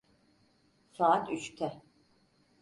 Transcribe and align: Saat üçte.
Saat 0.91 1.29
üçte. 1.31 1.81